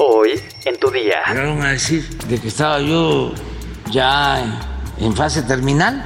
[0.00, 1.16] Hoy en tu día.
[1.28, 3.32] Llegaron a decir de que estaba yo
[3.90, 4.60] ya
[5.00, 6.04] en fase terminal.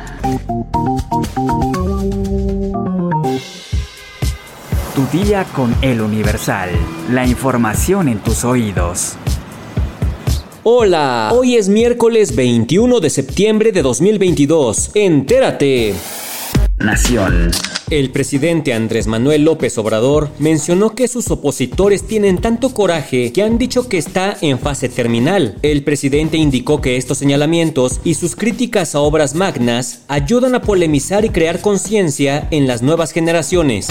[4.95, 6.71] Tu día con el Universal.
[7.11, 9.17] La información en tus oídos.
[10.63, 14.93] Hola, hoy es miércoles 21 de septiembre de 2022.
[14.95, 15.95] Entérate.
[16.79, 17.51] Nación.
[17.91, 23.59] El presidente Andrés Manuel López Obrador mencionó que sus opositores tienen tanto coraje que han
[23.59, 25.59] dicho que está en fase terminal.
[25.63, 31.25] El presidente indicó que estos señalamientos y sus críticas a obras magnas ayudan a polemizar
[31.25, 33.89] y crear conciencia en las nuevas generaciones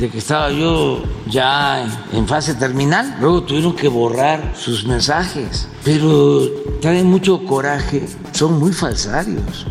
[0.00, 3.16] de que estaba yo ya en fase terminal.
[3.20, 6.48] Luego tuvieron que borrar sus mensajes, pero
[6.80, 9.66] traen mucho coraje, son muy falsarios,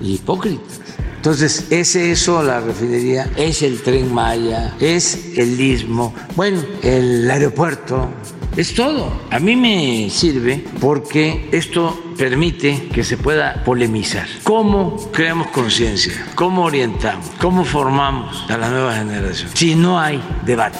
[0.00, 0.80] hipócritas.
[1.24, 8.10] Entonces, es eso la refinería, es el tren Maya, es el istmo, bueno, el aeropuerto,
[8.54, 9.10] es todo.
[9.30, 14.28] A mí me sirve porque esto permite que se pueda polemizar.
[14.42, 16.12] ¿Cómo creamos conciencia?
[16.34, 17.30] ¿Cómo orientamos?
[17.40, 19.48] ¿Cómo formamos a la nueva generación?
[19.54, 20.78] Si no hay debate.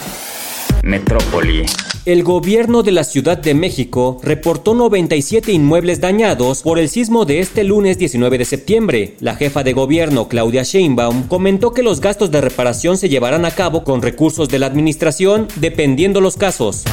[0.82, 1.64] Metrópoli.
[2.06, 7.40] El gobierno de la Ciudad de México reportó 97 inmuebles dañados por el sismo de
[7.40, 9.14] este lunes 19 de septiembre.
[9.20, 13.52] La jefa de gobierno, Claudia Sheinbaum, comentó que los gastos de reparación se llevarán a
[13.52, 16.84] cabo con recursos de la administración dependiendo los casos.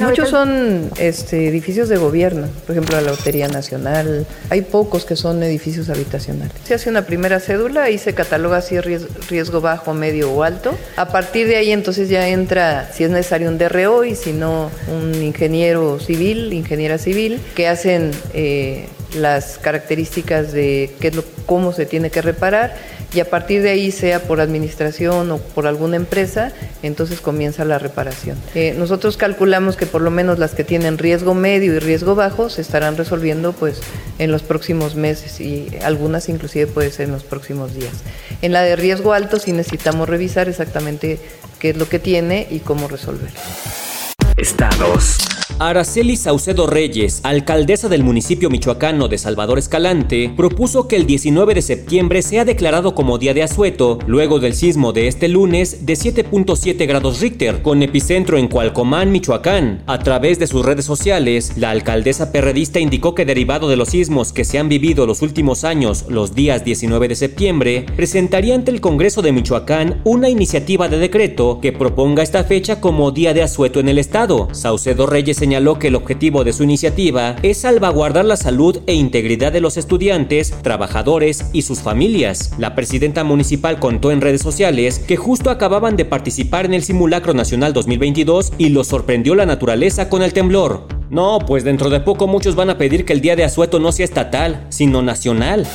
[0.00, 4.26] Muchos son este, edificios de gobierno, por ejemplo la Lotería Nacional.
[4.48, 6.52] Hay pocos que son edificios habitacionales.
[6.64, 8.84] Se hace una primera cédula y se cataloga si es
[9.28, 10.74] riesgo bajo, medio o alto.
[10.96, 14.70] A partir de ahí entonces ya entra, si es necesario, un DRO y si no,
[14.92, 21.72] un ingeniero civil, ingeniera civil, que hacen eh, las características de qué es lo, cómo
[21.72, 22.74] se tiene que reparar
[23.12, 27.78] y a partir de ahí, sea por administración o por alguna empresa, entonces comienza la
[27.78, 28.36] reparación.
[28.54, 32.50] Eh, nosotros calculamos que por lo menos las que tienen riesgo medio y riesgo bajo
[32.50, 33.80] se estarán resolviendo pues
[34.18, 37.92] en los próximos meses y algunas inclusive puede ser en los próximos días.
[38.42, 41.18] En la de riesgo alto sí necesitamos revisar exactamente
[41.58, 43.38] qué es lo que tiene y cómo resolverlo.
[44.36, 45.29] Estados.
[45.60, 51.60] Araceli Saucedo Reyes, alcaldesa del municipio michoacano de Salvador Escalante, propuso que el 19 de
[51.60, 56.86] septiembre sea declarado como día de asueto, luego del sismo de este lunes de 7.7
[56.88, 59.82] grados Richter, con epicentro en Cualcomán, Michoacán.
[59.86, 64.32] A través de sus redes sociales, la alcaldesa perredista indicó que derivado de los sismos
[64.32, 68.80] que se han vivido los últimos años, los días 19 de septiembre, presentaría ante el
[68.80, 73.78] Congreso de Michoacán una iniciativa de decreto que proponga esta fecha como día de asueto
[73.78, 74.48] en el estado.
[74.52, 79.50] Saucedo Reyes señaló que el objetivo de su iniciativa es salvaguardar la salud e integridad
[79.50, 82.52] de los estudiantes, trabajadores y sus familias.
[82.56, 87.34] La presidenta municipal contó en redes sociales que justo acababan de participar en el Simulacro
[87.34, 90.86] Nacional 2022 y los sorprendió la naturaleza con el temblor.
[91.10, 93.90] No, pues dentro de poco muchos van a pedir que el día de asueto no
[93.90, 95.66] sea estatal, sino nacional.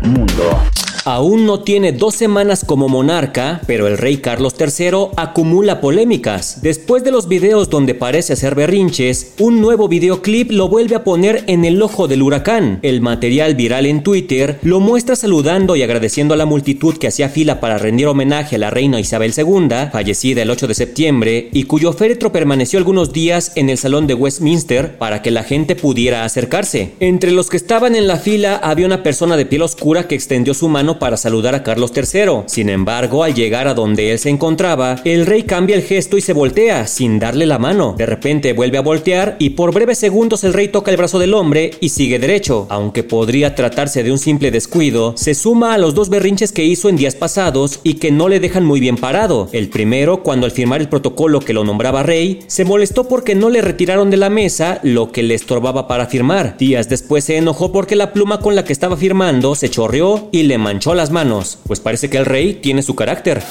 [0.00, 0.62] Mundo.
[1.08, 6.62] Aún no tiene dos semanas como monarca, pero el rey Carlos III acumula polémicas.
[6.62, 11.44] Después de los videos donde parece hacer berrinches, un nuevo videoclip lo vuelve a poner
[11.46, 12.80] en el ojo del huracán.
[12.82, 17.28] El material viral en Twitter lo muestra saludando y agradeciendo a la multitud que hacía
[17.28, 21.62] fila para rendir homenaje a la reina Isabel II, fallecida el 8 de septiembre, y
[21.62, 26.24] cuyo féretro permaneció algunos días en el salón de Westminster para que la gente pudiera
[26.24, 26.94] acercarse.
[26.98, 30.52] Entre los que estaban en la fila había una persona de piel oscura que extendió
[30.52, 32.42] su mano para saludar a Carlos III.
[32.46, 36.20] Sin embargo, al llegar a donde él se encontraba, el rey cambia el gesto y
[36.20, 37.94] se voltea, sin darle la mano.
[37.96, 41.34] De repente vuelve a voltear y por breves segundos el rey toca el brazo del
[41.34, 42.66] hombre y sigue derecho.
[42.70, 46.88] Aunque podría tratarse de un simple descuido, se suma a los dos berrinches que hizo
[46.88, 49.48] en días pasados y que no le dejan muy bien parado.
[49.52, 53.50] El primero, cuando al firmar el protocolo que lo nombraba rey, se molestó porque no
[53.50, 56.56] le retiraron de la mesa lo que le estorbaba para firmar.
[56.58, 60.44] Días después se enojó porque la pluma con la que estaba firmando se chorreó y
[60.44, 63.42] le manchó las manos, pues parece que el rey tiene su carácter.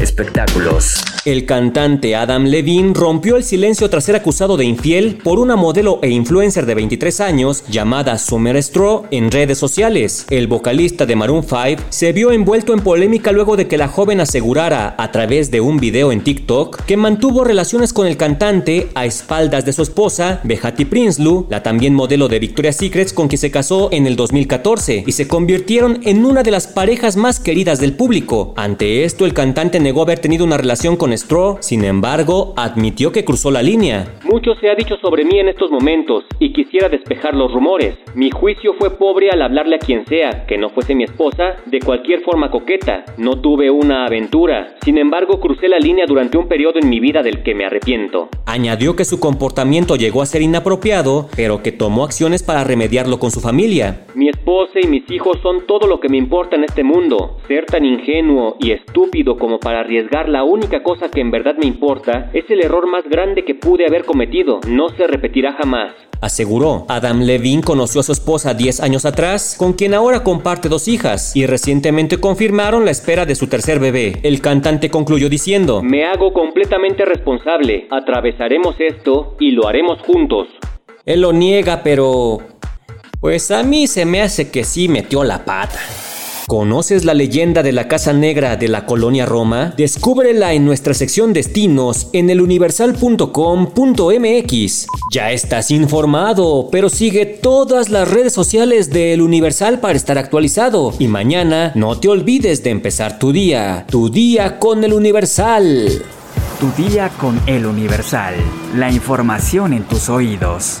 [0.00, 1.02] Espectáculos.
[1.24, 5.98] El cantante Adam Levine rompió el silencio tras ser acusado de infiel por una modelo
[6.02, 10.24] e influencer de 23 años llamada Summer Straw en redes sociales.
[10.30, 14.20] El vocalista de Maroon 5 se vio envuelto en polémica luego de que la joven
[14.20, 19.04] asegurara a través de un video en TikTok que mantuvo relaciones con el cantante a
[19.04, 23.50] espaldas de su esposa, Behati Prinsloo, la también modelo de Victoria's Secrets con quien se
[23.50, 27.94] casó en el 2014 y se convirtieron en una de las parejas más queridas del
[27.94, 28.54] público.
[28.56, 33.24] Ante esto, el cantante negó haber tenido una relación con Straw, sin embargo, admitió que
[33.24, 34.18] cruzó la línea.
[34.22, 37.96] Mucho se ha dicho sobre mí en estos momentos y quisiera despejar los rumores.
[38.14, 41.80] Mi juicio fue pobre al hablarle a quien sea, que no fuese mi esposa, de
[41.80, 43.06] cualquier forma coqueta.
[43.16, 44.74] No tuve una aventura.
[44.84, 48.28] Sin embargo, crucé la línea durante un periodo en mi vida del que me arrepiento.
[48.44, 53.30] Añadió que su comportamiento llegó a ser inapropiado, pero que tomó acciones para remediarlo con
[53.30, 54.04] su familia.
[54.14, 57.38] Mi esposa y mis hijos son todo lo que me importa en este mundo.
[57.48, 61.66] Ser tan ingenuo y estúpido como para arriesgar la única cosa que en verdad me
[61.66, 64.60] importa es el error más grande que pude haber cometido.
[64.66, 65.92] No se repetirá jamás.
[66.20, 70.88] Aseguró, Adam Levine conoció a su esposa 10 años atrás, con quien ahora comparte dos
[70.88, 74.14] hijas, y recientemente confirmaron la espera de su tercer bebé.
[74.24, 80.48] El cantante concluyó diciendo, Me hago completamente responsable, atravesaremos esto y lo haremos juntos.
[81.04, 82.38] Él lo niega, pero...
[83.20, 85.78] Pues a mí se me hace que sí metió la pata.
[86.48, 89.74] ¿Conoces la leyenda de la Casa Negra de la colonia Roma?
[89.76, 94.86] Descúbrela en nuestra sección Destinos en eluniversal.com.mx.
[95.12, 100.94] Ya estás informado, pero sigue todas las redes sociales de El Universal para estar actualizado.
[100.98, 106.02] Y mañana no te olvides de empezar tu día, tu día con El Universal.
[106.58, 108.36] Tu día con El Universal.
[108.74, 110.80] La información en tus oídos.